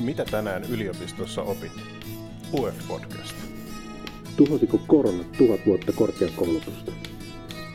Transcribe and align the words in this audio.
Mitä 0.00 0.24
tänään 0.24 0.64
yliopistossa 0.64 1.42
opit? 1.42 1.72
UF-podcast. 2.52 3.34
Tuhosiko 4.36 4.78
korona 4.86 5.24
tuhat 5.38 5.60
vuotta 5.66 5.92
korkeakoulutusta? 5.92 6.92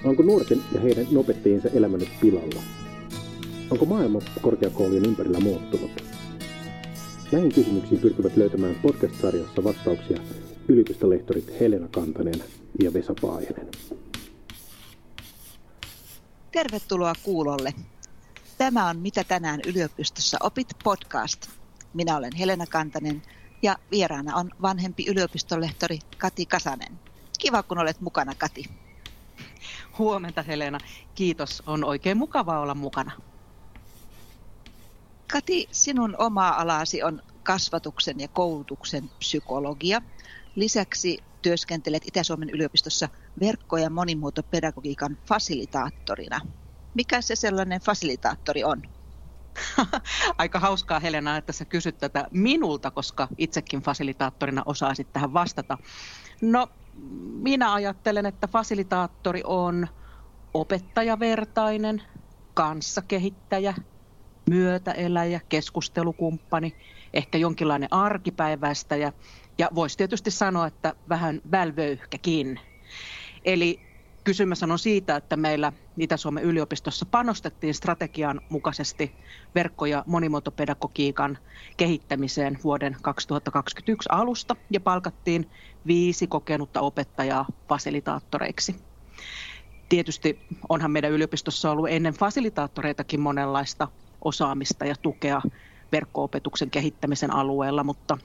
Onko 0.03 0.23
nuorten 0.23 0.63
ja 0.71 0.81
heidän 0.81 1.05
opettajiensa 1.17 1.69
elämä 1.69 1.97
nyt 1.97 2.09
pilalla? 2.21 2.61
Onko 3.69 3.85
maailma 3.85 4.19
korkeakoulujen 4.41 5.05
ympärillä 5.05 5.39
muuttunut? 5.39 5.91
Näihin 7.31 7.53
kysymyksiin 7.53 8.01
pyrkivät 8.01 8.37
löytämään 8.37 8.76
podcast-sarjassa 8.76 9.63
vastauksia 9.63 10.19
yliopistolehtorit 10.67 11.60
Helena 11.60 11.87
Kantanen 11.87 12.44
ja 12.83 12.94
Vesa 12.94 13.13
Paajanen. 13.21 13.67
Tervetuloa 16.52 17.13
kuulolle. 17.23 17.73
Tämä 18.57 18.89
on 18.89 18.99
Mitä 18.99 19.23
tänään 19.23 19.59
yliopistossa 19.67 20.38
opit 20.44 20.67
podcast. 20.84 21.64
Minä 21.95 22.17
olen 22.17 22.35
Helena 22.35 22.66
Kantanen 22.67 23.21
ja 23.63 23.75
vieraana 23.91 24.35
on 24.35 24.49
vanhempi 24.61 25.05
yliopistolehtori 25.07 25.99
Kati 26.17 26.45
Kasanen. 26.45 26.99
Kiva, 27.39 27.63
kun 27.63 27.77
olet 27.77 28.01
mukana, 28.01 28.33
Kati. 28.37 28.63
Huomenta, 29.97 30.43
Helena. 30.43 30.79
Kiitos. 31.15 31.63
On 31.65 31.84
oikein 31.84 32.17
mukava 32.17 32.59
olla 32.59 32.75
mukana. 32.75 33.11
Kati, 35.34 35.67
sinun 35.71 36.15
oma 36.20 36.49
alasi 36.49 37.03
on 37.03 37.21
kasvatuksen 37.43 38.20
ja 38.20 38.27
koulutuksen 38.34 39.09
psykologia. 39.20 40.01
Lisäksi 40.55 41.17
työskentelet 41.41 42.03
Itä-Suomen 42.07 42.49
yliopistossa 42.49 43.09
verkko- 43.39 43.77
ja 43.77 43.89
monimuotopedagogiikan 43.89 45.17
fasilitaattorina. 45.27 46.41
Mikä 46.93 47.21
se 47.21 47.35
sellainen 47.35 47.81
fasilitaattori 47.81 48.63
on? 48.63 48.81
Aika 50.37 50.59
hauskaa 50.59 50.99
Helena, 50.99 51.37
että 51.37 51.53
sä 51.53 51.65
kysyt 51.65 51.97
tätä 51.97 52.27
minulta, 52.31 52.91
koska 52.91 53.27
itsekin 53.37 53.81
fasilitaattorina 53.81 54.63
osaisit 54.65 55.13
tähän 55.13 55.34
vastata. 55.34 55.77
No, 56.41 56.67
minä 57.41 57.73
ajattelen, 57.73 58.25
että 58.25 58.47
fasilitaattori 58.47 59.41
on 59.43 59.87
opettajavertainen, 60.53 62.03
kanssakehittäjä, 62.53 63.73
myötäeläjä, 64.50 65.42
keskustelukumppani, 65.50 66.78
ehkä 67.14 67.38
jonkinlainen 67.38 67.94
arkipäiväistäjä 67.94 69.14
ja 69.58 69.69
voisi 69.75 69.97
tietysti 69.97 70.31
sanoa, 70.31 70.67
että 70.67 70.94
vähän 71.09 71.42
välvöyhkäkin. 71.52 72.59
Eli 73.45 73.95
kysymys 74.26 74.64
on 74.64 74.80
siitä, 74.80 75.16
että 75.16 75.38
meillä 75.38 75.73
Itä-Suomen 76.00 76.44
yliopistossa 76.44 77.06
panostettiin 77.12 77.73
strategian 77.73 78.42
mukaisesti 78.50 79.18
verkko- 79.56 79.86
ja 79.86 80.04
monimuotopedagogiikan 80.08 81.38
kehittämiseen 81.78 82.58
vuoden 82.64 82.98
2021 83.02 84.09
alusta 84.12 84.56
ja 84.73 84.80
palkattiin 84.80 85.52
viisi 85.88 86.28
kokenutta 86.28 86.81
opettajaa 86.81 87.46
fasilitaattoreiksi. 87.70 88.76
Tietysti 89.90 90.46
onhan 90.70 90.92
meidän 90.92 91.12
yliopistossa 91.12 91.72
ollut 91.72 91.90
ennen 91.90 92.14
fasilitaattoreitakin 92.14 93.20
monenlaista 93.22 93.88
osaamista 94.23 94.86
ja 94.86 94.96
tukea 95.02 95.42
verkko-opetuksen 95.92 96.72
kehittämisen 96.72 97.34
alueella, 97.34 97.84
mutta 97.84 98.18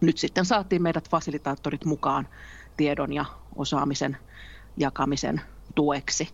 nyt 0.00 0.18
sitten 0.18 0.44
saatiin 0.44 0.82
meidät 0.82 1.10
fasilitaattorit 1.10 1.84
mukaan 1.84 2.28
tiedon 2.76 3.12
ja 3.12 3.24
osaamisen 3.54 4.16
jakamisen 4.80 5.40
tueksi. 5.74 6.28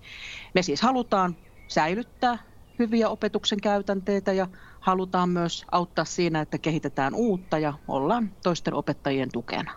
Me 0.55 0.63
siis 0.63 0.83
halutaan 0.83 1.37
säilyttää 1.69 2.39
hyviä 2.79 3.09
opetuksen 3.09 3.61
käytänteitä 3.61 4.33
ja 4.33 4.49
halutaan 4.81 5.29
myös 5.29 5.65
auttaa 5.73 6.05
siinä, 6.05 6.41
että 6.41 6.59
kehitetään 6.59 7.15
uutta 7.15 7.59
ja 7.59 7.75
ollaan 7.89 8.37
toisten 8.43 8.75
opettajien 8.75 9.29
tukena. 9.33 9.73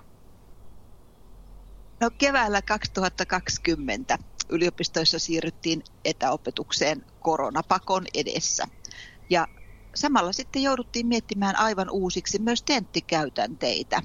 No, 2.01 2.09
keväällä 2.17 2.61
2020 2.61 4.17
yliopistoissa 4.49 5.19
siirryttiin 5.19 5.83
etäopetukseen 6.05 7.05
koronapakon 7.19 8.05
edessä. 8.13 8.65
Ja 9.29 9.47
samalla 9.95 10.33
sitten 10.33 10.63
jouduttiin 10.63 11.07
miettimään 11.07 11.55
aivan 11.55 11.89
uusiksi 11.89 12.41
myös 12.41 12.63
tenttikäytänteitä. 12.63 14.01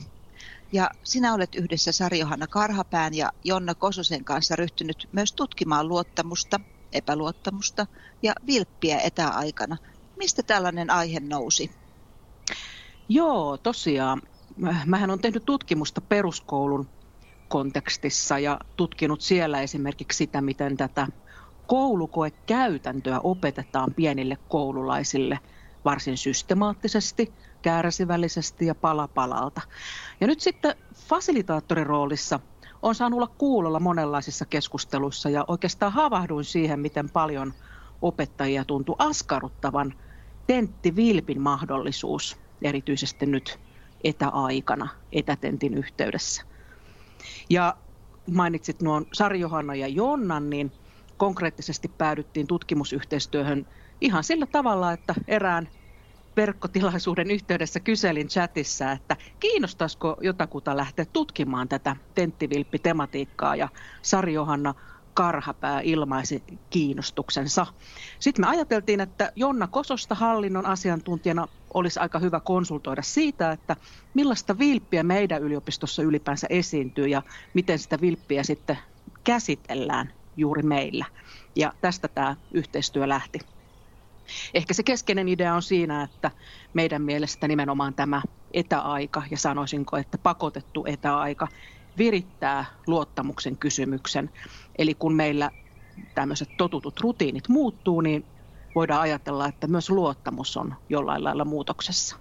Ja 0.75 0.91
sinä 1.03 1.35
olet 1.35 1.55
yhdessä 1.55 1.93
Sari-Johanna 1.93 2.47
Karhapään 2.47 3.15
ja 3.15 3.33
Jonna 3.45 3.75
Kososen 3.75 4.25
kanssa 4.25 4.57
ryhtynyt 4.57 5.09
myös 5.13 5.33
tutkimaan 5.33 5.89
luottamusta, 5.89 6.61
epäluottamusta 6.93 7.87
ja 8.23 8.33
vilppiä 8.47 8.99
etäaikana. 8.99 9.77
Mistä 10.17 10.43
tällainen 10.43 10.91
aihe 10.91 11.21
nousi? 11.21 11.71
Joo, 13.09 13.57
tosiaan. 13.57 14.23
Mähän 14.87 15.11
on 15.11 15.19
tehnyt 15.19 15.45
tutkimusta 15.45 16.01
peruskoulun 16.01 16.89
kontekstissa 17.49 18.39
ja 18.39 18.61
tutkinut 18.77 19.21
siellä 19.21 19.61
esimerkiksi 19.61 20.17
sitä, 20.17 20.41
miten 20.41 20.77
tätä 20.77 21.07
koulukoekäytäntöä 21.67 23.21
opetetaan 23.21 23.95
pienille 23.95 24.37
koululaisille– 24.49 25.39
varsin 25.85 26.19
systemaattisesti, 26.19 27.35
kärsivällisesti 27.65 28.67
ja 28.67 28.75
pala 28.75 29.09
palalta. 29.09 29.61
Ja 30.21 30.27
nyt 30.27 30.41
sitten 30.41 30.75
fasilitaattorin 30.95 31.87
roolissa 31.87 32.41
on 32.83 32.95
saanut 32.95 33.17
olla 33.17 33.35
kuulolla 33.39 33.81
monenlaisissa 33.81 34.45
keskusteluissa 34.45 35.31
ja 35.31 35.45
oikeastaan 35.49 35.93
havahduin 35.93 36.45
siihen, 36.45 36.81
miten 36.81 37.11
paljon 37.11 37.53
opettajia 38.03 38.65
tuntuu 38.65 38.97
askarruttavan 38.99 39.95
tenttivilpin 40.47 41.41
mahdollisuus, 41.41 42.37
erityisesti 42.63 43.27
nyt 43.27 43.59
etäaikana, 44.05 44.89
etätentin 45.13 45.75
yhteydessä. 45.75 46.43
Ja 47.51 47.77
mainitsit 48.31 48.83
nuon 48.83 49.07
Sari-Johanna 49.13 49.75
ja 49.75 49.89
Jonnan, 49.89 50.51
niin 50.51 50.73
konkreettisesti 51.17 51.89
päädyttiin 51.89 52.47
tutkimusyhteistyöhön 52.47 53.67
ihan 54.01 54.25
sillä 54.25 54.47
tavalla, 54.47 54.93
että 54.93 55.15
erään 55.29 55.69
verkkotilaisuuden 56.37 57.31
yhteydessä 57.31 57.81
kyselin 57.81 58.29
chatissa, 58.29 58.93
että 58.93 59.17
kiinnostaisiko 59.41 60.17
jotakuta 60.21 60.77
lähteä 60.77 61.05
tutkimaan 61.13 61.69
tätä 61.69 61.97
tenttivilppi-tematiikkaa 62.15 63.57
ja 63.57 63.69
Sari-Johanna 64.03 64.75
Karhapää 65.15 65.81
ilmaisi 65.81 66.43
kiinnostuksensa. 66.71 67.67
Sitten 68.19 68.45
me 68.45 68.49
ajateltiin, 68.49 69.01
että 69.01 69.33
Jonna 69.37 69.67
Kososta 69.67 70.15
hallinnon 70.15 70.67
asiantuntijana 70.67 71.49
olisi 71.75 72.01
aika 72.01 72.19
hyvä 72.19 72.41
konsultoida 72.41 73.03
siitä, 73.03 73.53
että 73.53 73.77
millaista 74.15 74.59
vilppiä 74.59 75.03
meidän 75.03 75.43
yliopistossa 75.43 76.03
ylipäänsä 76.03 76.47
esiintyy 76.51 77.07
ja 77.07 77.23
miten 77.55 77.79
sitä 77.79 78.01
vilppiä 78.01 78.43
sitten 78.43 78.79
käsitellään 79.25 80.13
juuri 80.37 80.63
meillä. 80.63 81.05
Ja 81.57 81.73
tästä 81.81 82.09
tämä 82.09 82.37
yhteistyö 82.55 83.09
lähti. 83.09 83.54
Ehkä 84.55 84.75
se 84.75 84.83
keskeinen 84.83 85.29
idea 85.29 85.55
on 85.55 85.63
siinä, 85.63 86.03
että 86.03 86.31
meidän 86.73 87.03
mielestä 87.03 87.49
nimenomaan 87.49 87.95
tämä 87.95 88.23
etäaika 88.55 89.23
ja 89.31 89.37
sanoisinko, 89.39 89.97
että 89.97 90.19
pakotettu 90.19 90.85
etäaika 90.87 91.49
virittää 91.99 92.65
luottamuksen 92.87 93.59
kysymyksen. 93.59 94.31
Eli 94.79 94.95
kun 94.95 95.15
meillä 95.15 95.51
tämmöiset 96.15 96.49
totutut 96.57 97.01
rutiinit 97.01 97.49
muuttuu, 97.49 98.01
niin 98.01 98.25
voidaan 98.75 99.01
ajatella, 99.01 99.49
että 99.49 99.67
myös 99.67 99.91
luottamus 99.91 100.57
on 100.57 100.75
jollain 100.89 101.25
lailla 101.25 101.45
muutoksessa. 101.45 102.17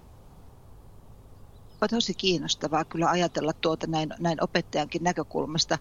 On 1.80 1.88
tosi 1.90 2.14
kiinnostavaa 2.14 2.84
kyllä 2.84 3.10
ajatella 3.10 3.52
tuota 3.52 3.86
näin, 3.86 4.08
näin 4.20 4.44
opettajankin 4.44 5.02
näkökulmasta. 5.02 5.78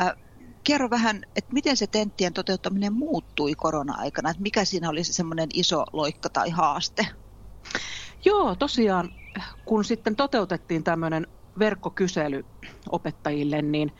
Äh, 0.00 0.12
kerro 0.64 0.90
vähän, 0.90 1.22
että 1.36 1.52
miten 1.52 1.76
se 1.76 1.86
tenttien 1.86 2.32
toteuttaminen 2.32 2.92
muuttui 2.92 3.54
korona-aikana, 3.54 4.30
että 4.30 4.42
mikä 4.42 4.64
siinä 4.64 4.88
oli 4.90 5.04
se 5.04 5.12
semmoinen 5.12 5.48
iso 5.54 5.84
loikka 5.92 6.28
tai 6.28 6.50
haaste? 6.50 7.06
Joo, 8.24 8.56
tosiaan 8.56 9.10
kun 9.64 9.84
sitten 9.84 10.16
toteutettiin 10.16 10.84
tämmöinen 10.84 11.26
verkkokysely 11.58 12.44
opettajille, 12.90 13.62
niin 13.62 13.92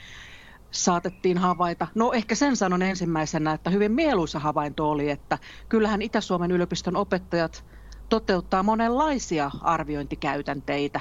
saatettiin 0.71 1.39
havaita, 1.39 1.87
no 1.95 2.13
ehkä 2.13 2.35
sen 2.35 2.57
sanon 2.57 2.83
ensimmäisenä, 2.83 3.53
että 3.53 3.71
hyvin 3.71 3.93
mieluisa 3.93 4.39
havainto 4.39 4.91
oli, 4.91 5.11
että 5.11 5.39
kyllähän 5.69 6.03
Itä-Suomen 6.03 6.51
yliopiston 6.51 6.97
opettajat 6.97 7.65
toteuttaa 8.09 8.63
monenlaisia 8.63 9.51
arviointikäytänteitä. 9.61 11.01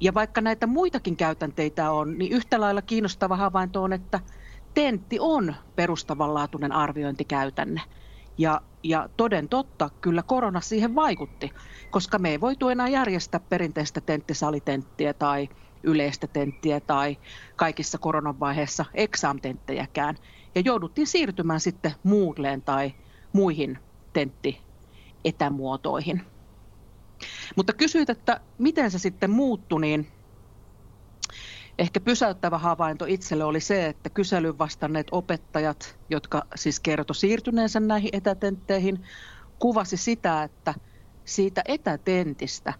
Ja 0.00 0.14
vaikka 0.14 0.40
näitä 0.40 0.66
muitakin 0.66 1.16
käytänteitä 1.16 1.90
on, 1.90 2.18
niin 2.18 2.32
yhtä 2.32 2.60
lailla 2.60 2.82
kiinnostava 2.82 3.36
havainto 3.36 3.82
on, 3.82 3.92
että 3.92 4.20
tentti 4.74 5.16
on 5.20 5.54
perustavanlaatuinen 5.76 6.72
arviointikäytänne. 6.72 7.80
Ja, 8.38 8.60
ja 8.82 9.08
toden 9.16 9.48
totta, 9.48 9.90
kyllä 10.00 10.22
korona 10.22 10.60
siihen 10.60 10.94
vaikutti, 10.94 11.52
koska 11.90 12.18
me 12.18 12.30
ei 12.30 12.40
voitu 12.40 12.68
enää 12.68 12.88
järjestää 12.88 13.40
perinteistä 13.40 14.00
tenttisalitenttiä 14.00 15.14
tai 15.14 15.48
yleistä 15.82 16.26
tenttiä 16.26 16.80
tai 16.80 17.16
kaikissa 17.56 17.98
koronan 17.98 18.40
vaiheessa 18.40 18.84
exam-tenttejäkään. 18.94 20.16
Ja 20.54 20.62
jouduttiin 20.64 21.06
siirtymään 21.06 21.60
sitten 21.60 21.94
Moodleen 22.02 22.62
tai 22.62 22.94
muihin 23.32 23.78
tentti-etämuotoihin. 24.12 26.22
Mutta 27.56 27.72
kysyit, 27.72 28.10
että 28.10 28.40
miten 28.58 28.90
se 28.90 28.98
sitten 28.98 29.30
muuttui, 29.30 29.80
niin 29.80 30.08
ehkä 31.78 32.00
pysäyttävä 32.00 32.58
havainto 32.58 33.04
itselle 33.08 33.44
oli 33.44 33.60
se, 33.60 33.86
että 33.86 34.10
kyselyn 34.10 34.58
vastanneet 34.58 35.06
opettajat, 35.12 35.98
jotka 36.10 36.42
siis 36.54 36.80
kertoi 36.80 37.14
siirtyneensä 37.14 37.80
näihin 37.80 38.10
etätentteihin, 38.12 39.04
kuvasi 39.58 39.96
sitä, 39.96 40.42
että 40.42 40.74
siitä 41.24 41.62
etätentistä 41.68 42.74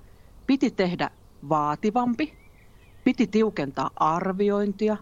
piti 0.47 0.71
tehdä 0.71 1.11
vaativampi, 1.49 2.39
piti 3.05 3.27
tiukentaa 3.27 3.91
arviointia, 3.97 4.97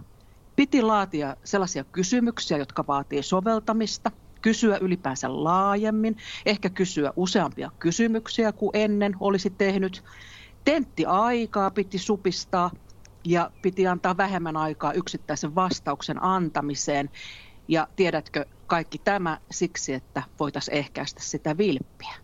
piti 0.56 0.82
laatia 0.82 1.36
sellaisia 1.44 1.84
kysymyksiä, 1.84 2.58
jotka 2.58 2.84
vaatii 2.86 3.22
soveltamista, 3.22 4.10
kysyä 4.42 4.78
ylipäänsä 4.80 5.44
laajemmin, 5.44 6.16
ehkä 6.46 6.70
kysyä 6.70 7.12
useampia 7.16 7.70
kysymyksiä 7.78 8.52
kuin 8.52 8.70
ennen 8.74 9.16
olisi 9.20 9.50
tehnyt. 9.50 10.02
Tentti-aikaa 10.64 11.70
piti 11.70 11.98
supistaa 11.98 12.70
ja 13.24 13.50
piti 13.62 13.86
antaa 13.86 14.16
vähemmän 14.16 14.56
aikaa 14.56 14.92
yksittäisen 14.92 15.54
vastauksen 15.54 16.22
antamiseen. 16.22 17.10
Ja 17.68 17.88
tiedätkö, 17.96 18.46
kaikki 18.66 18.98
tämä 18.98 19.38
siksi, 19.50 19.92
että 19.92 20.22
voitaisiin 20.40 20.76
ehkäistä 20.76 21.20
sitä 21.22 21.58
vilppiä. 21.58 22.14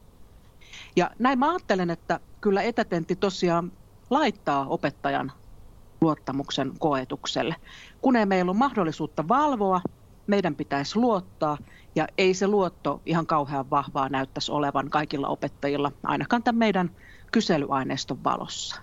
Ja 0.97 1.11
näin 1.19 1.39
mä 1.39 1.51
ajattelen, 1.51 1.91
että 1.91 2.21
kyllä 2.41 2.63
etätentti 2.63 3.17
tosiaan 3.17 3.73
laittaa 4.11 4.67
opettajan 4.67 5.33
luottamuksen 6.01 6.73
koetukselle. 6.79 7.57
Kun 8.03 8.17
ei 8.17 8.27
meillä 8.27 8.51
ole 8.51 8.59
mahdollisuutta 8.59 9.29
valvoa, 9.29 9.81
meidän 10.27 10.55
pitäisi 10.55 10.99
luottaa 10.99 11.59
ja 11.95 12.07
ei 12.19 12.35
se 12.35 12.47
luotto 12.47 13.03
ihan 13.07 13.27
kauhean 13.27 13.71
vahvaa 13.71 14.09
näyttäisi 14.09 14.53
olevan 14.53 14.91
kaikilla 14.91 15.29
opettajilla, 15.29 15.93
ainakaan 16.03 16.43
tämän 16.43 16.59
meidän 16.59 16.91
kyselyaineiston 17.33 18.25
valossa. 18.25 18.77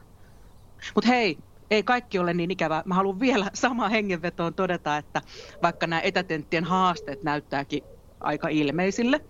Mutta 0.95 1.07
hei, 1.07 1.37
ei 1.71 1.83
kaikki 1.83 2.19
ole 2.19 2.33
niin 2.33 2.51
ikävää. 2.51 2.83
Mä 2.85 2.95
haluan 2.95 3.19
vielä 3.19 3.51
samaan 3.53 3.91
hengenvetoon 3.91 4.53
todeta, 4.53 4.97
että 4.97 5.21
vaikka 5.61 5.87
nämä 5.87 6.01
etätenttien 6.01 6.63
haasteet 6.63 7.23
näyttääkin 7.23 7.83
aika 8.19 8.47
ilmeisille, 8.47 9.21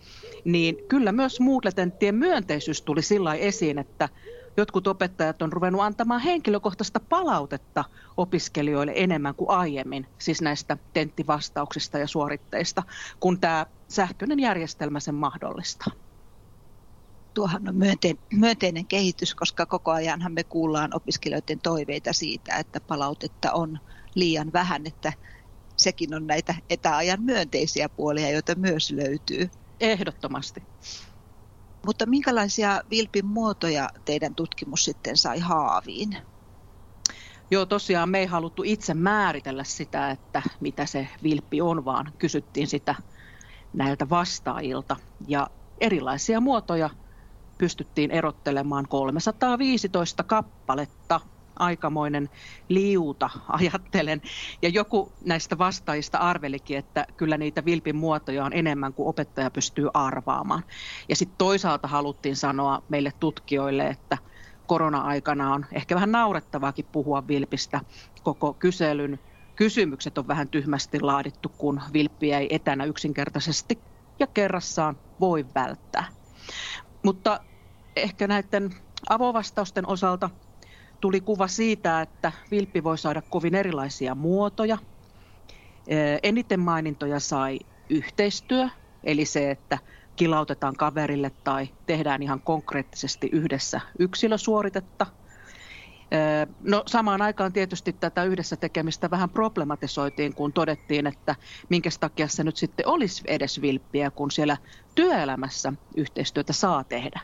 niin 0.46 0.78
kyllä 0.88 1.12
myös 1.12 1.40
Moodle-tenttien 1.40 2.16
myönteisyys 2.16 2.82
tuli 2.82 3.02
sillä 3.02 3.34
esiin, 3.34 3.78
että 3.78 4.10
jotkut 4.58 4.88
opettajat 4.88 5.42
on 5.42 5.54
ruvennut 5.54 5.82
antamaan 5.82 6.22
henkilökohtaista 6.22 7.00
palautetta 7.10 7.84
opiskelijoille 8.18 8.94
enemmän 8.96 9.36
kuin 9.36 9.50
aiemmin, 9.50 10.08
siis 10.18 10.42
näistä 10.42 10.78
tenttivastauksista 10.94 11.98
ja 11.98 12.08
suoritteista, 12.08 12.84
kun 13.20 13.40
tämä 13.40 13.66
sähköinen 13.88 14.40
järjestelmä 14.40 15.00
sen 15.00 15.16
mahdollistaa. 15.16 16.05
Tuohan 17.36 17.70
on 17.70 17.76
myönteinen 18.34 18.88
kehitys, 18.88 19.36
koska 19.36 19.66
koko 19.66 19.92
ajanhan 19.92 20.34
me 20.34 20.44
kuullaan 20.44 20.90
opiskelijoiden 20.96 21.60
toiveita 21.64 22.14
siitä, 22.14 22.56
että 22.56 22.80
palautetta 22.88 23.52
on 23.54 23.80
liian 24.16 24.54
vähän, 24.54 24.86
että 24.86 25.14
sekin 25.78 26.14
on 26.14 26.28
näitä 26.28 26.56
etäajan 26.70 27.24
myönteisiä 27.24 27.90
puolia, 27.90 28.32
joita 28.32 28.56
myös 28.56 28.92
löytyy. 28.92 29.50
Ehdottomasti. 29.80 30.64
Mutta 31.86 32.06
minkälaisia 32.06 32.82
vilpin 32.90 33.26
muotoja 33.26 33.90
teidän 34.06 34.36
tutkimus 34.36 34.86
sitten 34.86 35.18
sai 35.18 35.40
haaviin? 35.40 36.18
Joo, 37.52 37.66
tosiaan 37.66 38.10
me 38.10 38.20
ei 38.20 38.26
haluttu 38.26 38.64
itse 38.66 38.94
määritellä 38.94 39.64
sitä, 39.64 40.12
että 40.12 40.42
mitä 40.60 40.86
se 40.86 41.08
vilppi 41.24 41.62
on, 41.62 41.86
vaan 41.86 42.12
kysyttiin 42.18 42.68
sitä 42.68 42.96
näiltä 43.74 44.10
vastaajilta. 44.10 44.96
Ja 45.28 45.48
erilaisia 45.82 46.40
muotoja 46.40 46.90
pystyttiin 47.58 48.12
erottelemaan 48.12 48.88
315 48.88 50.24
kappaletta– 50.24 51.22
aikamoinen 51.60 52.30
liuta, 52.70 53.30
ajattelen. 53.50 54.22
Ja 54.62 54.70
joku 54.70 55.12
näistä 55.26 55.58
vastaajista 55.58 56.18
arvelikin, 56.18 56.78
että 56.78 57.06
kyllä 57.18 57.38
niitä 57.38 57.66
vilpin 57.66 57.96
muotoja 57.96 58.46
on 58.46 58.54
enemmän 58.54 58.94
kuin 58.94 59.08
opettaja 59.10 59.52
pystyy 59.52 59.90
arvaamaan. 59.94 60.64
Ja 61.10 61.16
sitten 61.16 61.38
toisaalta 61.38 61.88
haluttiin 61.88 62.36
sanoa 62.36 62.84
meille 62.90 63.12
tutkijoille, 63.20 63.88
että 63.88 64.18
korona-aikana 64.68 65.54
on 65.54 65.66
ehkä 65.72 65.96
vähän 65.96 66.12
naurettavaakin 66.12 66.86
puhua 66.92 67.28
vilpistä. 67.28 67.82
Koko 68.24 68.54
kyselyn 68.54 69.20
kysymykset 69.56 70.18
on 70.18 70.28
vähän 70.28 70.48
tyhmästi 70.48 71.00
laadittu, 71.02 71.50
kun 71.58 71.82
vilppiä 71.94 72.40
ei 72.40 72.56
etänä 72.56 72.86
yksinkertaisesti 72.86 73.80
ja 74.20 74.28
kerrassaan 74.28 74.98
voi 75.20 75.46
välttää. 75.56 76.06
Mutta 77.06 77.40
ehkä 77.96 78.28
näiden 78.28 78.70
avovastausten 79.10 79.88
osalta 79.88 80.30
tuli 81.02 81.22
kuva 81.22 81.48
siitä, 81.48 82.02
että 82.02 82.32
vilppi 82.52 82.84
voi 82.84 82.98
saada 82.98 83.22
kovin 83.22 83.56
erilaisia 83.56 84.16
muotoja. 84.16 84.78
Eniten 86.24 86.60
mainintoja 86.60 87.20
sai 87.20 87.60
yhteistyö, 87.90 88.70
eli 89.04 89.26
se, 89.26 89.52
että 89.52 89.78
kilautetaan 90.16 90.74
kaverille 90.76 91.32
tai 91.44 91.68
tehdään 91.86 92.24
ihan 92.24 92.42
konkreettisesti 92.42 93.30
yhdessä 93.32 93.82
yksilösuoritetta– 94.00 95.06
No 96.60 96.84
samaan 96.88 97.22
aikaan 97.22 97.54
tietysti 97.54 97.94
tätä 97.94 98.24
yhdessä 98.24 98.58
tekemistä 98.58 99.10
vähän 99.10 99.30
problematisoitiin, 99.30 100.36
kun 100.36 100.54
todettiin, 100.54 101.08
että 101.08 101.36
minkä 101.70 101.90
takia 102.00 102.28
se 102.28 102.44
nyt 102.44 102.58
sitten 102.58 102.88
olisi 102.88 103.24
edes 103.28 103.62
vilppiä, 103.62 104.12
kun 104.12 104.32
siellä 104.32 104.58
työelämässä 104.96 105.74
yhteistyötä 105.98 106.54
saa 106.54 106.84
tehdä. 106.84 107.22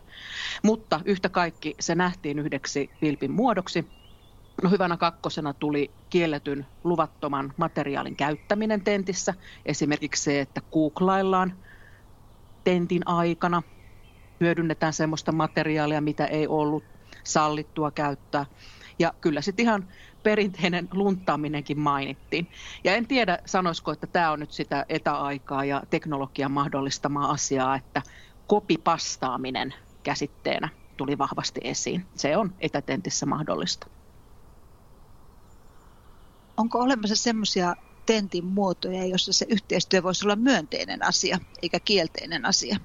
Mutta 0.63 1.01
yhtä 1.05 1.29
kaikki 1.29 1.75
se 1.79 1.95
nähtiin 1.95 2.39
yhdeksi 2.39 2.89
vilpin 3.01 3.31
muodoksi. 3.31 3.85
No 4.63 4.69
hyvänä 4.69 4.97
kakkosena 4.97 5.53
tuli 5.53 5.95
kielletyn 6.09 6.65
luvattoman 6.83 7.53
materiaalin 7.57 8.15
käyttäminen 8.15 8.83
tentissä. 8.83 9.33
Esimerkiksi 9.65 10.23
se, 10.23 10.39
että 10.39 10.61
googlaillaan 10.71 11.63
tentin 12.63 13.07
aikana, 13.07 13.63
hyödynnetään 14.39 14.93
sellaista 14.93 15.31
materiaalia, 15.31 16.01
mitä 16.01 16.25
ei 16.25 16.47
ollut 16.47 16.83
sallittua 17.23 17.91
käyttää. 17.91 18.45
Ja 18.99 19.13
kyllä 19.21 19.41
sitten 19.41 19.63
ihan 19.63 19.93
perinteinen 20.23 20.87
lunttaaminenkin 20.93 21.79
mainittiin. 21.79 22.49
Ja 22.83 22.95
en 22.95 23.07
tiedä, 23.07 23.39
sanoisiko, 23.45 23.91
että 23.91 24.07
tämä 24.07 24.31
on 24.31 24.39
nyt 24.39 24.51
sitä 24.51 24.85
etäaikaa 24.89 25.65
ja 25.65 25.83
teknologian 25.89 26.51
mahdollistamaa 26.51 27.31
asiaa, 27.31 27.75
että 27.75 28.01
kopipastaaminen 28.47 29.73
käsitteenä 30.03 30.69
tuli 30.97 31.17
vahvasti 31.17 31.61
esiin. 31.63 32.09
Se 32.15 32.37
on 32.37 32.55
etätentissä 32.59 33.25
mahdollista. 33.25 33.87
Onko 36.57 36.79
olemassa 36.79 37.15
semmoisia 37.15 37.75
tentin 38.05 38.45
muotoja, 38.45 39.05
jossa 39.05 39.33
se 39.33 39.45
yhteistyö 39.49 40.03
voisi 40.03 40.25
olla 40.25 40.35
myönteinen 40.35 41.05
asia 41.05 41.39
eikä 41.61 41.79
kielteinen 41.79 42.45
asia? 42.45 42.77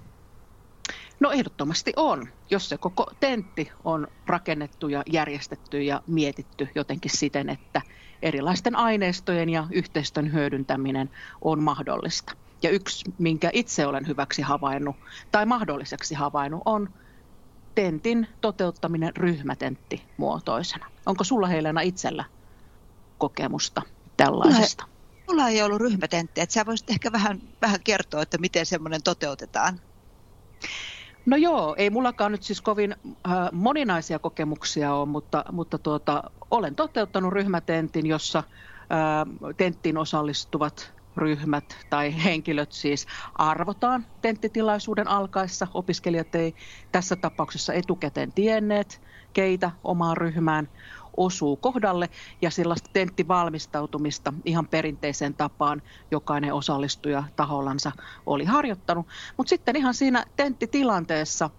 No 1.21 1.31
ehdottomasti 1.31 1.93
on, 1.97 2.29
jos 2.51 2.69
se 2.69 2.79
koko 2.79 3.07
tentti 3.21 3.71
on 3.85 4.09
rakennettu 4.27 4.89
ja 4.89 5.03
järjestetty 5.13 5.83
ja 5.83 6.03
mietitty 6.07 6.69
jotenkin 6.75 7.11
siten, 7.11 7.49
että 7.49 7.83
erilaisten 8.23 8.77
aineistojen 8.77 9.49
ja 9.49 9.67
yhteistön 9.73 10.33
hyödyntäminen 10.33 11.11
on 11.41 11.63
mahdollista. 11.63 12.33
Ja 12.63 12.71
yksi, 12.71 13.15
minkä 13.19 13.51
itse 13.53 13.87
olen 13.87 14.07
hyväksi 14.07 14.43
havainnut 14.43 14.97
tai 15.33 15.47
mahdolliseksi 15.47 16.15
havainnut, 16.15 16.63
on 16.65 16.89
tentin 17.75 18.29
toteuttaminen 18.41 19.17
ryhmätentti 19.17 20.03
muotoisena. 20.17 20.91
Onko 21.07 21.25
sulla 21.25 21.47
Helena 21.47 21.81
itsellä 21.81 22.25
kokemusta 23.19 23.83
tällaisesta? 24.17 24.85
Mulla 25.29 25.49
ei 25.49 25.63
ollut 25.63 25.81
ryhmätenttiä. 25.81 26.45
Että 26.45 26.55
sä 26.55 26.67
voisit 26.67 26.91
ehkä 26.91 27.13
vähän, 27.13 27.41
vähän 27.63 27.81
kertoa, 27.85 28.23
että 28.23 28.39
miten 28.39 28.67
semmoinen 28.67 29.03
toteutetaan. 29.03 29.81
No 31.27 31.37
joo, 31.37 31.75
ei 31.79 31.91
mullakaan 31.91 32.33
nyt 32.33 32.43
siis 32.43 32.61
kovin 32.61 32.93
äh, 32.93 33.35
moninaisia 33.53 34.19
kokemuksia 34.19 34.95
ole, 34.95 35.07
mutta, 35.07 35.45
mutta 35.53 35.79
tuota, 35.79 36.31
olen 36.51 36.75
toteuttanut 36.75 37.33
ryhmätentin, 37.33 38.07
jossa 38.07 38.39
äh, 38.39 39.55
tenttiin 39.57 39.99
osallistuvat 39.99 40.97
ryhmät 41.17 41.87
tai 41.91 42.25
henkilöt 42.25 42.73
siis 42.73 43.07
arvotaan 43.35 44.07
tenttitilaisuuden 44.23 45.09
alkaessa. 45.09 45.67
Opiskelijat 45.75 46.35
ei 46.35 46.55
tässä 46.93 47.17
tapauksessa 47.17 47.73
etukäteen 47.73 48.33
tienneet, 48.33 49.01
keitä 49.33 49.71
omaan 49.85 50.17
ryhmään 50.17 50.69
osuu 51.17 51.57
kohdalle 51.57 52.09
ja 52.43 52.51
sellaista 52.51 52.91
tenttivalmistautumista 52.93 54.33
ihan 54.45 54.69
perinteiseen 54.69 55.35
tapaan 55.35 55.83
jokainen 56.11 56.55
osallistuja 56.55 57.25
tahollansa 57.37 57.93
oli 58.27 58.45
harjoittanut. 58.45 59.07
Mutta 59.37 59.49
sitten 59.49 59.77
ihan 59.77 59.95
siinä 59.95 60.25
tenttitilanteessa 60.37 61.51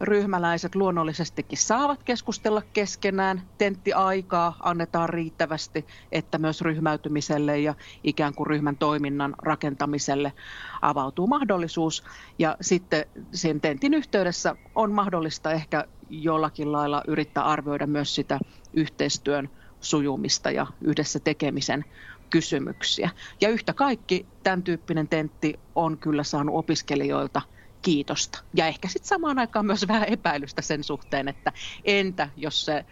ryhmäläiset 0.00 0.74
luonnollisestikin 0.74 1.58
saavat 1.58 2.02
keskustella 2.02 2.62
keskenään. 2.72 3.42
Tenttiaikaa 3.58 4.56
annetaan 4.62 5.08
riittävästi, 5.08 5.86
että 6.12 6.38
myös 6.38 6.60
ryhmäytymiselle 6.60 7.60
ja 7.60 7.74
ikään 8.04 8.34
kuin 8.34 8.46
ryhmän 8.46 8.76
toiminnan 8.76 9.34
rakentamiselle 9.42 10.32
avautuu 10.82 11.26
mahdollisuus. 11.26 12.02
Ja 12.38 12.56
sitten 12.60 13.04
sen 13.34 13.60
tentin 13.60 13.94
yhteydessä 13.94 14.56
on 14.74 14.92
mahdollista 14.92 15.52
ehkä 15.52 15.84
jollakin 16.22 16.72
lailla 16.72 17.02
yrittää 17.08 17.44
arvioida 17.44 17.86
myös 17.86 18.14
sitä 18.14 18.38
yhteistyön 18.72 19.48
sujumista 19.80 20.50
ja 20.50 20.66
yhdessä 20.80 21.20
tekemisen 21.20 21.84
kysymyksiä. 22.30 23.10
Ja 23.40 23.48
yhtä 23.48 23.72
kaikki 23.72 24.28
tämän 24.42 24.62
tyyppinen 24.62 25.08
tentti 25.08 25.54
on 25.74 25.98
kyllä 25.98 26.24
saanut 26.24 26.56
opiskelijoilta 26.56 27.42
kiitosta. 27.82 28.44
Ja 28.56 28.66
ehkä 28.66 28.88
sitten 28.88 29.08
samaan 29.08 29.38
aikaan 29.38 29.66
myös 29.66 29.88
vähän 29.88 30.08
epäilystä 30.08 30.62
sen 30.62 30.84
suhteen, 30.84 31.28
että 31.28 31.52
entä 31.84 32.28
jos 32.36 32.64
se 32.64 32.72
ö, 32.74 32.84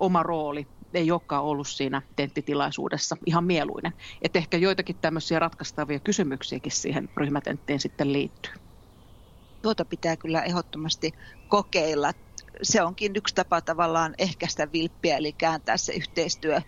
oma 0.00 0.22
rooli 0.22 0.66
ei 0.94 1.10
olekaan 1.10 1.44
ollut 1.44 1.68
siinä 1.68 2.02
tenttitilaisuudessa 2.16 3.16
ihan 3.26 3.44
mieluinen. 3.44 3.92
Että 4.22 4.38
ehkä 4.38 4.56
joitakin 4.56 4.96
tämmöisiä 5.00 5.38
ratkaistavia 5.38 6.00
kysymyksiäkin 6.00 6.72
siihen 6.72 7.08
ryhmätenttiin 7.16 7.80
sitten 7.80 8.12
liittyy. 8.12 8.69
Tuota 9.62 9.84
pitää 9.84 10.16
kyllä 10.16 10.42
ehdottomasti 10.42 11.12
kokeilla. 11.48 12.12
Se 12.62 12.82
onkin 12.82 13.12
yksi 13.16 13.34
tapa 13.34 13.60
tavallaan 13.60 14.14
ehkäistä 14.18 14.72
vilppiä, 14.72 15.16
eli 15.16 15.32
kääntää 15.32 15.76
se 15.76 15.92
yhteistyö 15.92 16.60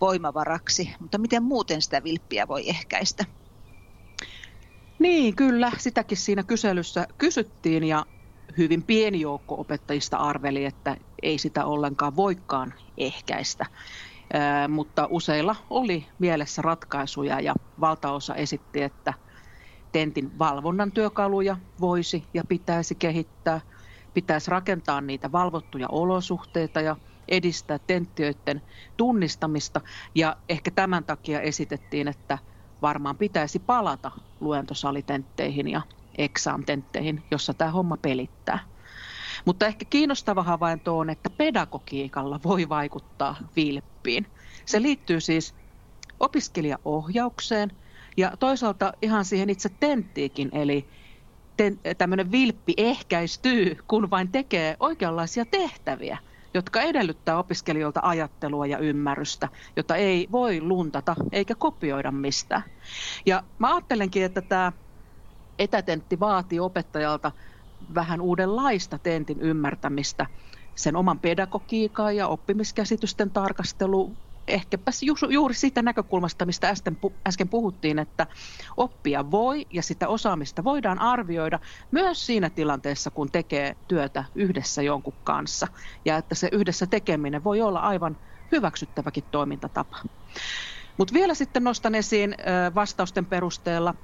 voimavaraksi. 0.00 0.94
Mutta 1.00 1.18
miten 1.18 1.42
muuten 1.42 1.82
sitä 1.82 2.04
vilppiä 2.04 2.48
voi 2.48 2.68
ehkäistä? 2.68 3.24
Niin, 4.98 5.36
kyllä. 5.36 5.72
Sitäkin 5.78 6.18
siinä 6.18 6.42
kyselyssä 6.42 7.06
kysyttiin 7.18 7.84
ja 7.84 8.06
hyvin 8.58 8.82
pieni 8.82 9.20
joukko 9.20 9.60
opettajista 9.60 10.16
arveli, 10.16 10.64
että 10.64 10.96
ei 11.22 11.38
sitä 11.38 11.64
ollenkaan 11.64 12.16
voikaan 12.16 12.74
ehkäistä. 12.96 13.66
mutta 14.68 15.06
useilla 15.10 15.56
oli 15.70 16.06
mielessä 16.18 16.62
ratkaisuja 16.62 17.40
ja 17.40 17.54
valtaosa 17.80 18.34
esitti, 18.34 18.82
että 18.82 19.14
tentin 19.92 20.38
valvonnan 20.38 20.92
työkaluja 20.92 21.56
voisi 21.80 22.28
ja 22.34 22.42
pitäisi 22.48 22.94
kehittää. 22.94 23.60
Pitäisi 24.14 24.50
rakentaa 24.50 25.00
niitä 25.00 25.32
valvottuja 25.32 25.88
olosuhteita 25.88 26.80
ja 26.80 26.96
edistää 27.28 27.78
tenttiöiden 27.86 28.62
tunnistamista. 28.96 29.80
Ja 30.14 30.36
ehkä 30.48 30.70
tämän 30.70 31.04
takia 31.04 31.40
esitettiin, 31.40 32.08
että 32.08 32.38
varmaan 32.82 33.18
pitäisi 33.18 33.58
palata 33.58 34.10
luentosalitenteihin 34.40 35.68
ja 35.68 35.82
exam-tentteihin, 36.18 37.24
jossa 37.30 37.54
tämä 37.54 37.70
homma 37.70 37.96
pelittää. 37.96 38.58
Mutta 39.46 39.66
ehkä 39.66 39.84
kiinnostava 39.90 40.42
havainto 40.42 40.98
on, 40.98 41.10
että 41.10 41.30
pedagogiikalla 41.30 42.40
voi 42.44 42.68
vaikuttaa 42.68 43.36
vilppiin. 43.56 44.26
Se 44.66 44.82
liittyy 44.82 45.20
siis 45.20 45.54
opiskelijaohjaukseen 46.20 47.70
ja 48.18 48.32
toisaalta 48.38 48.92
ihan 49.02 49.24
siihen 49.24 49.50
itse 49.50 49.68
tenttiikin, 49.80 50.48
eli 50.52 50.88
tämmöinen 51.98 52.32
vilppi 52.32 52.74
ehkäistyy, 52.76 53.76
kun 53.88 54.10
vain 54.10 54.32
tekee 54.32 54.76
oikeanlaisia 54.80 55.44
tehtäviä, 55.46 56.18
jotka 56.54 56.80
edellyttää 56.80 57.38
opiskelijoilta 57.38 58.00
ajattelua 58.02 58.66
ja 58.66 58.78
ymmärrystä, 58.78 59.48
jota 59.76 59.96
ei 59.96 60.28
voi 60.32 60.60
luntata 60.60 61.16
eikä 61.32 61.54
kopioida 61.54 62.10
mistään. 62.10 62.62
Ja 63.26 63.42
mä 63.58 63.74
ajattelenkin, 63.74 64.24
että 64.24 64.42
tämä 64.42 64.72
etätentti 65.58 66.20
vaatii 66.20 66.60
opettajalta 66.60 67.32
vähän 67.94 68.20
uudenlaista 68.20 68.98
tentin 68.98 69.40
ymmärtämistä, 69.40 70.26
sen 70.74 70.96
oman 70.96 71.20
pedagogiikan 71.20 72.16
ja 72.16 72.28
oppimiskäsitysten 72.28 73.30
tarkastelu, 73.30 74.16
ehkäpä 74.48 74.90
juuri 75.30 75.54
siitä 75.54 75.82
näkökulmasta, 75.82 76.46
mistä 76.46 76.74
äsken 77.28 77.48
puhuttiin, 77.50 77.98
että 77.98 78.26
oppia 78.76 79.30
voi 79.30 79.66
ja 79.72 79.82
sitä 79.82 80.08
osaamista 80.08 80.64
voidaan 80.64 80.98
arvioida 80.98 81.58
myös 81.90 82.26
siinä 82.26 82.50
tilanteessa, 82.50 83.10
kun 83.10 83.32
tekee 83.32 83.76
työtä 83.88 84.24
yhdessä 84.34 84.82
jonkun 84.82 85.18
kanssa. 85.24 85.66
Ja 86.04 86.16
että 86.16 86.34
se 86.34 86.48
yhdessä 86.52 86.86
tekeminen 86.86 87.44
voi 87.44 87.60
olla 87.60 87.80
aivan 87.80 88.16
hyväksyttäväkin 88.52 89.24
toimintatapa. 89.30 89.96
Mutta 90.98 91.14
vielä 91.14 91.34
sitten 91.34 91.64
nostan 91.64 91.94
esiin 91.94 92.34
vastausten 92.74 93.26
perusteella 93.26 93.94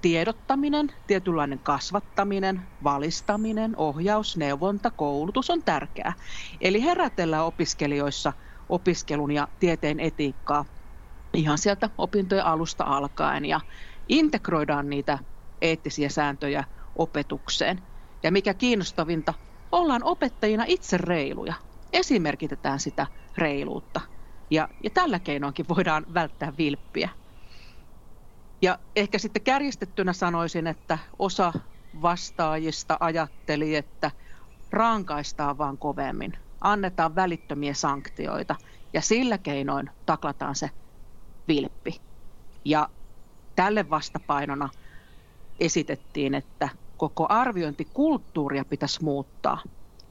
tiedottaminen, 0.00 0.92
tietynlainen 1.06 1.60
kasvattaminen, 1.62 2.62
valistaminen, 2.84 3.76
ohjaus, 3.76 4.36
neuvonta, 4.36 4.90
koulutus 4.90 5.50
on 5.50 5.64
tärkeää. 5.64 6.12
Eli 6.60 6.82
herätellään 6.82 7.44
opiskelijoissa 7.44 8.32
opiskelun 8.74 9.30
ja 9.30 9.48
tieteen 9.58 10.00
etiikkaa 10.00 10.64
ihan 11.34 11.58
sieltä 11.58 11.90
opintojen 11.98 12.44
alusta 12.44 12.84
alkaen 12.84 13.44
ja 13.44 13.60
integroidaan 14.08 14.90
niitä 14.90 15.18
eettisiä 15.62 16.08
sääntöjä 16.08 16.64
opetukseen. 16.98 17.82
Ja 18.22 18.32
mikä 18.32 18.54
kiinnostavinta, 18.54 19.34
ollaan 19.72 20.04
opettajina 20.04 20.64
itse 20.66 20.96
reiluja. 20.98 21.54
Esimerkitetään 21.92 22.80
sitä 22.80 23.06
reiluutta. 23.38 24.00
Ja, 24.50 24.68
ja 24.84 24.90
tällä 24.90 25.20
keinoinkin 25.20 25.66
voidaan 25.68 26.06
välttää 26.14 26.52
vilppiä. 26.58 27.08
Ja 28.62 28.78
ehkä 28.96 29.18
sitten 29.18 29.44
kärjistettynä 29.44 30.12
sanoisin, 30.12 30.66
että 30.66 30.98
osa 31.18 31.52
vastaajista 32.02 32.96
ajatteli, 33.00 33.76
että 33.76 34.10
rankaistaan 34.70 35.58
vaan 35.58 35.78
kovemmin, 35.78 36.32
annetaan 36.64 37.14
välittömiä 37.14 37.74
sanktioita 37.74 38.56
ja 38.92 39.00
sillä 39.00 39.38
keinoin 39.38 39.90
taklataan 40.06 40.54
se 40.54 40.70
vilppi. 41.48 42.00
Ja 42.64 42.88
tälle 43.56 43.90
vastapainona 43.90 44.68
esitettiin, 45.60 46.34
että 46.34 46.68
koko 46.96 47.26
arviointikulttuuria 47.28 48.64
pitäisi 48.64 49.04
muuttaa 49.04 49.62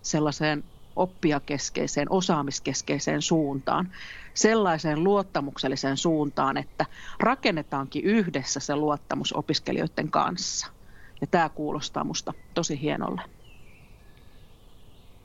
sellaiseen 0.01 0.63
oppijakeskeiseen, 0.95 2.11
osaamiskeskeiseen 2.11 3.21
suuntaan, 3.21 3.95
sellaiseen 4.33 5.03
luottamukselliseen 5.03 5.97
suuntaan, 5.97 6.57
että 6.57 6.85
rakennetaankin 7.19 8.03
yhdessä 8.03 8.59
se 8.59 8.75
luottamus 8.75 9.33
opiskelijoiden 9.33 10.11
kanssa. 10.11 10.67
Ja 11.21 11.27
tämä 11.27 11.49
kuulostaa 11.49 12.03
minusta 12.03 12.33
tosi 12.53 12.81
hienolle. 12.81 13.21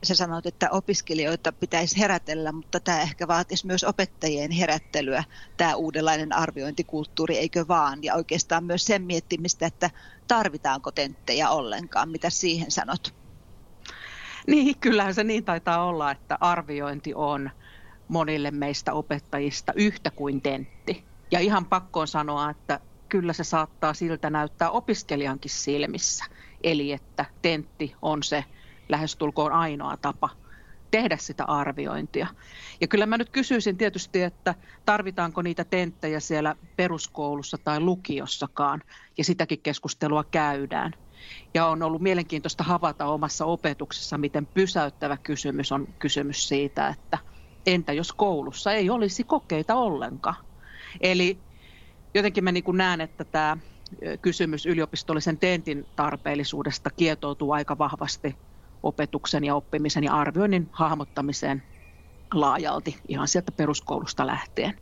Sä 0.03 0.15
sanoit, 0.15 0.45
että 0.45 0.69
opiskelijoita 0.71 1.51
pitäisi 1.51 1.99
herätellä, 1.99 2.51
mutta 2.51 2.79
tämä 2.79 3.01
ehkä 3.01 3.27
vaatisi 3.27 3.67
myös 3.67 3.83
opettajien 3.83 4.51
herättelyä, 4.51 5.23
tämä 5.57 5.75
uudenlainen 5.75 6.33
arviointikulttuuri, 6.33 7.37
eikö 7.37 7.65
vaan? 7.67 8.03
Ja 8.03 8.15
oikeastaan 8.15 8.63
myös 8.63 8.85
sen 8.85 9.01
miettimistä, 9.01 9.65
että 9.65 9.89
tarvitaanko 10.27 10.91
tenttejä 10.91 11.49
ollenkaan. 11.49 12.09
Mitä 12.09 12.29
siihen 12.29 12.71
sanot? 12.71 13.15
Niin, 14.47 14.79
kyllähän 14.79 15.15
se 15.15 15.23
niin 15.23 15.45
taitaa 15.45 15.85
olla, 15.85 16.11
että 16.11 16.37
arviointi 16.41 17.13
on 17.13 17.49
monille 18.07 18.51
meistä 18.51 18.93
opettajista 18.93 19.73
yhtä 19.75 20.11
kuin 20.11 20.41
tentti. 20.41 21.03
Ja 21.31 21.39
ihan 21.39 21.65
pakko 21.65 21.99
on 21.99 22.07
sanoa, 22.07 22.49
että 22.49 22.79
kyllä 23.09 23.33
se 23.33 23.43
saattaa 23.43 23.93
siltä 23.93 24.29
näyttää 24.29 24.69
opiskelijankin 24.69 25.51
silmissä. 25.51 26.25
Eli 26.63 26.91
että 26.91 27.25
tentti 27.41 27.95
on 28.01 28.23
se 28.23 28.45
lähestulkoon 28.89 29.51
ainoa 29.51 29.97
tapa 29.97 30.29
tehdä 30.91 31.17
sitä 31.17 31.45
arviointia. 31.45 32.27
Ja 32.81 32.87
kyllä 32.87 33.05
mä 33.05 33.17
nyt 33.17 33.29
kysyisin 33.29 33.77
tietysti, 33.77 34.21
että 34.21 34.55
tarvitaanko 34.85 35.41
niitä 35.41 35.65
tenttejä 35.65 36.19
siellä 36.19 36.55
peruskoulussa 36.75 37.57
tai 37.63 37.79
lukiossakaan, 37.79 38.81
ja 39.17 39.23
sitäkin 39.23 39.61
keskustelua 39.61 40.23
käydään. 40.23 40.93
Ja 41.53 41.65
on 41.65 41.83
ollut 41.83 42.01
mielenkiintoista 42.01 42.63
havaita 42.63 43.05
omassa 43.05 43.45
opetuksessa, 43.45 44.17
miten 44.17 44.47
pysäyttävä 44.47 45.17
kysymys 45.17 45.71
on 45.71 45.87
kysymys 45.99 46.47
siitä, 46.47 46.87
että 46.87 47.17
entä 47.65 47.93
jos 47.93 48.11
koulussa 48.11 48.73
ei 48.73 48.89
olisi 48.89 49.23
kokeita 49.23 49.75
ollenkaan. 49.75 50.35
Eli 51.01 51.43
jotenkin 52.15 52.43
mä 52.43 52.51
niin 52.51 52.63
näen, 52.73 53.01
että 53.01 53.25
tämä 53.25 53.57
kysymys 54.21 54.65
yliopistollisen 54.65 55.39
tentin 55.39 55.85
tarpeellisuudesta 55.95 56.89
kietoutuu 56.89 57.51
aika 57.51 57.77
vahvasti 57.77 58.48
opetuksen 58.83 59.43
ja 59.43 59.55
oppimisen 59.55 60.03
ja 60.03 60.13
arvioinnin 60.13 60.69
hahmottamiseen 60.71 61.63
laajalti 62.33 62.97
ihan 63.07 63.27
sieltä 63.27 63.51
peruskoulusta 63.51 64.27
lähtien. 64.27 64.73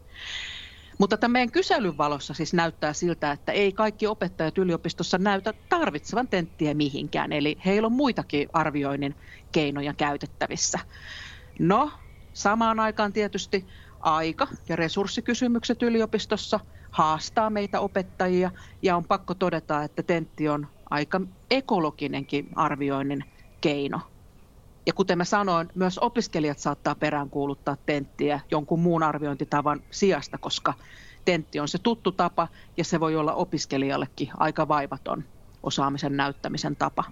Mutta 1.00 1.18
tämän 1.18 1.32
meidän 1.32 1.52
kyselyn 1.52 1.98
valossa 1.98 2.34
siis 2.34 2.54
näyttää 2.54 2.94
siltä, 2.94 3.32
että 3.32 3.52
ei 3.52 3.72
kaikki 3.74 4.08
opettajat 4.08 4.58
yliopistossa 4.58 5.18
näytä 5.18 5.54
tarvitsevan 5.70 6.28
tenttiä 6.28 6.74
mihinkään. 6.74 7.34
Eli 7.34 7.58
heillä 7.66 7.86
on 7.86 7.92
muitakin 7.92 8.48
arvioinnin 8.54 9.16
keinoja 9.52 9.94
käytettävissä. 9.94 10.80
No, 11.60 11.92
samaan 12.34 12.80
aikaan 12.80 13.14
tietysti 13.14 13.68
aika- 14.00 14.48
ja 14.70 14.76
resurssikysymykset 14.76 15.84
yliopistossa 15.84 16.60
haastaa 16.92 17.50
meitä 17.50 17.80
opettajia 17.80 18.52
ja 18.82 18.96
on 18.96 19.06
pakko 19.06 19.36
todeta, 19.36 19.84
että 19.84 20.04
tentti 20.04 20.50
on 20.50 20.68
aika 20.90 21.22
ekologinenkin 21.52 22.48
arvioinnin 22.56 23.24
keino. 23.62 24.02
Ja 24.86 24.94
kuten 24.94 25.18
mä 25.18 25.26
sanoin, 25.26 25.70
myös 25.76 25.98
opiskelijat 25.98 26.60
saattaa 26.60 26.96
peräänkuuluttaa 26.96 27.78
tenttiä 27.86 28.40
jonkun 28.52 28.80
muun 28.80 29.04
arviointitavan 29.04 29.84
sijasta, 29.92 30.38
koska 30.38 30.74
tentti 31.26 31.60
on 31.60 31.68
se 31.68 31.78
tuttu 31.78 32.12
tapa 32.12 32.48
ja 32.78 32.84
se 32.84 33.00
voi 33.00 33.16
olla 33.16 33.34
opiskelijallekin 33.34 34.30
aika 34.38 34.68
vaivaton 34.68 35.24
osaamisen 35.64 36.18
näyttämisen 36.18 36.76
tapa. 36.76 37.04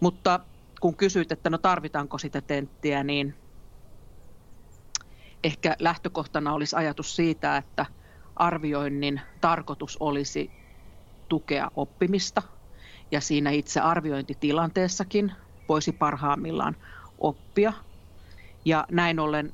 Mutta 0.00 0.40
kun 0.80 0.96
kysyit, 0.96 1.32
että 1.32 1.50
no 1.50 1.58
tarvitaanko 1.58 2.18
sitä 2.18 2.40
tenttiä, 2.40 3.04
niin 3.04 3.34
ehkä 5.44 5.76
lähtökohtana 5.78 6.52
olisi 6.52 6.76
ajatus 6.76 7.16
siitä, 7.16 7.56
että 7.56 7.86
arvioinnin 8.36 9.20
tarkoitus 9.40 9.96
olisi 10.00 10.50
tukea 11.28 11.70
oppimista 11.76 12.42
ja 13.10 13.20
siinä 13.20 13.50
itse 13.50 13.80
arviointitilanteessakin 13.80 15.32
voisi 15.68 15.92
parhaimmillaan 15.92 16.76
oppia. 17.18 17.72
Ja 18.64 18.86
näin 18.90 19.20
ollen 19.20 19.52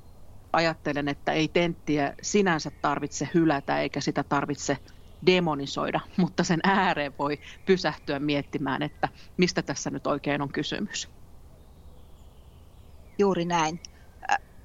ajattelen, 0.53 1.09
että 1.09 1.33
ei 1.33 1.49
tenttiä 1.49 2.15
sinänsä 2.23 2.71
tarvitse 2.83 3.29
hylätä 3.35 3.81
eikä 3.81 4.01
sitä 4.01 4.23
tarvitse 4.23 4.79
demonisoida, 5.27 6.01
mutta 6.17 6.45
sen 6.45 6.61
ääreen 6.63 7.15
voi 7.19 7.39
pysähtyä 7.67 8.19
miettimään, 8.19 8.83
että 8.83 9.09
mistä 9.37 9.63
tässä 9.63 9.91
nyt 9.91 10.07
oikein 10.07 10.43
on 10.43 10.53
kysymys. 10.53 11.09
Juuri 13.19 13.45
näin. 13.45 13.81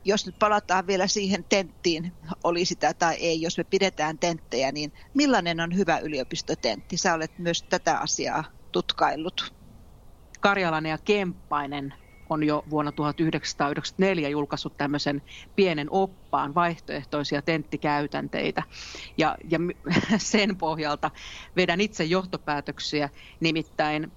Jos 0.05 0.25
nyt 0.25 0.39
palataan 0.39 0.87
vielä 0.87 1.07
siihen 1.07 1.45
tenttiin, 1.49 2.13
oli 2.43 2.65
sitä 2.65 2.93
tai 2.93 3.15
ei, 3.15 3.41
jos 3.41 3.57
me 3.57 3.63
pidetään 3.63 4.19
tenttejä, 4.19 4.71
niin 4.71 4.93
millainen 5.13 5.59
on 5.59 5.75
hyvä 5.75 5.97
yliopistotentti? 5.99 6.97
Sä 6.97 7.13
olet 7.13 7.39
myös 7.39 7.63
tätä 7.63 7.97
asiaa 7.99 8.58
tutkaillut. 8.71 9.53
Karjalainen 10.39 10.89
ja 10.89 10.97
Kemppainen 10.97 11.93
on 12.29 12.43
jo 12.43 12.63
vuonna 12.69 12.91
1994 12.91 14.29
julkaissut 14.29 14.77
tämmöisen 14.77 15.21
pienen 15.55 15.87
oppaan 15.91 16.55
vaihtoehtoisia 16.55 17.41
tenttikäytänteitä. 17.41 18.63
Ja, 19.17 19.37
ja 19.49 19.59
sen 20.17 20.55
pohjalta 20.55 21.11
vedän 21.55 21.81
itse 21.81 22.03
johtopäätöksiä, 22.03 23.09
nimittäin 23.39 24.11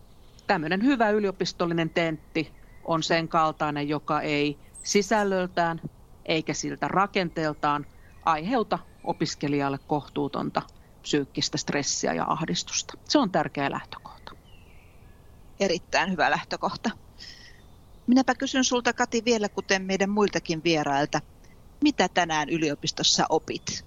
tämmöinen 0.47 0.85
hyvä 0.85 1.11
yliopistollinen 1.11 1.91
tentti 1.91 2.53
on 2.85 3.03
sen 3.03 3.29
kaltainen, 3.29 3.89
joka 3.89 4.21
ei 4.21 4.59
sisällöltään 4.83 5.81
eikä 6.25 6.55
siltä 6.55 6.89
rakenteeltaan 6.89 7.87
aiheuta 8.25 8.79
opiskelijalle 9.05 9.79
kohtuutonta 9.87 10.63
psyykkistä 11.03 11.59
stressiä 11.59 12.15
ja 12.15 12.25
ahdistusta. 12.29 12.99
Se 13.09 13.19
on 13.19 13.31
tärkeä 13.31 13.71
lähtökohta. 13.71 14.42
Erittäin 15.61 16.11
hyvä 16.11 16.31
lähtökohta. 16.31 16.91
Minäpä 18.07 18.35
kysyn 18.35 18.65
sulta 18.65 18.93
Kati 18.93 19.23
vielä, 19.25 19.49
kuten 19.49 19.83
meidän 19.83 20.11
muiltakin 20.11 20.65
vierailta, 20.65 21.21
mitä 21.83 22.09
tänään 22.09 22.49
yliopistossa 22.49 23.27
opit? 23.29 23.85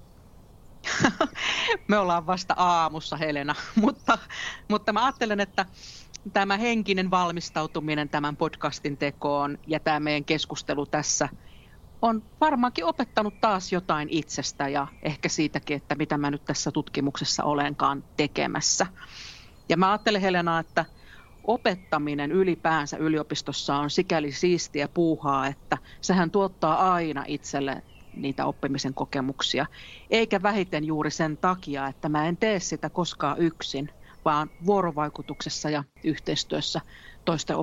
Me 1.87 1.97
ollaan 1.97 2.27
vasta 2.27 2.53
aamussa, 2.57 3.17
Helena, 3.17 3.55
mutta, 3.81 4.17
mutta 4.69 4.93
mä 4.93 5.05
ajattelen, 5.05 5.39
että 5.39 5.65
tämä 6.33 6.57
henkinen 6.57 7.11
valmistautuminen 7.11 8.09
tämän 8.09 8.37
podcastin 8.37 8.97
tekoon 8.97 9.57
ja 9.67 9.79
tämä 9.79 9.99
meidän 9.99 10.25
keskustelu 10.25 10.85
tässä 10.85 11.29
on 12.01 12.23
varmaankin 12.41 12.85
opettanut 12.85 13.41
taas 13.41 13.71
jotain 13.71 14.07
itsestä 14.11 14.67
ja 14.67 14.87
ehkä 15.03 15.29
siitäkin, 15.29 15.77
että 15.77 15.95
mitä 15.95 16.17
mä 16.17 16.31
nyt 16.31 16.45
tässä 16.45 16.71
tutkimuksessa 16.71 17.43
olenkaan 17.43 18.03
tekemässä. 18.17 18.87
Ja 19.69 19.77
mä 19.77 19.91
ajattelen 19.91 20.21
Helena, 20.21 20.59
että 20.59 20.85
opettaminen 21.47 22.31
ylipäänsä 22.31 22.97
yliopistossa 22.97 23.75
on 23.75 23.89
sikäli 23.89 24.31
siistiä 24.31 24.87
puuhaa, 24.87 25.47
että 25.47 25.77
sehän 26.01 26.31
tuottaa 26.31 26.93
aina 26.93 27.23
itselle 27.27 27.81
niitä 28.15 28.45
oppimisen 28.45 28.93
kokemuksia. 28.93 29.65
Eikä 30.09 30.43
vähiten 30.43 30.85
juuri 30.85 31.11
sen 31.11 31.37
takia, 31.37 31.87
että 31.87 32.09
mä 32.09 32.27
en 32.27 32.37
tee 32.37 32.59
sitä 32.59 32.89
koskaan 32.89 33.37
yksin, 33.39 33.89
vaan 34.25 34.49
vuorovaikutuksessa 34.65 35.69
ja 35.69 35.83
yhteistyössä 36.03 36.81
toisten, 37.25 37.55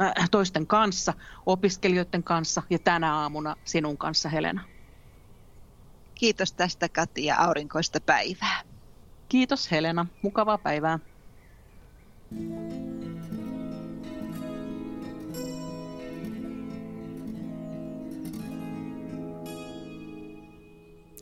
äh, 0.00 0.30
toisten 0.30 0.66
kanssa, 0.66 1.14
opiskelijoiden 1.46 2.22
kanssa 2.22 2.62
ja 2.70 2.78
tänä 2.78 3.14
aamuna 3.14 3.56
sinun 3.64 3.98
kanssa 3.98 4.28
Helena. 4.28 4.64
Kiitos 6.14 6.52
tästä 6.52 6.88
Kati 6.88 7.24
ja 7.24 7.36
aurinkoista 7.36 8.00
päivää. 8.06 8.62
Kiitos 9.28 9.70
Helena, 9.70 10.06
mukavaa 10.22 10.58
päivää. 10.58 10.98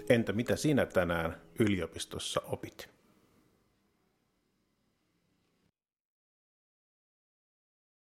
Entä 0.08 0.32
mitä 0.32 0.56
sinä 0.56 0.86
tänään 0.86 1.36
yliopistossa 1.58 2.40
opit? 2.40 2.95